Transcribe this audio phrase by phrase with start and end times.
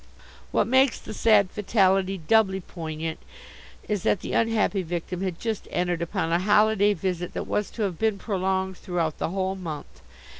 [0.49, 3.19] "What makes the sad fatality doubly poignant
[3.87, 7.83] is that the unhappy victim had just entered upon a holiday visit that was to
[7.83, 10.01] have been prolonged throughout the whole month.